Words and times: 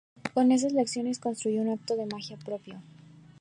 Con 0.33 0.51
esas 0.51 0.73
lecciones 0.73 1.19
construyó 1.19 1.61
un 1.61 1.69
acto 1.69 1.95
de 1.95 2.07
magia 2.07 2.35
propio. 2.43 2.81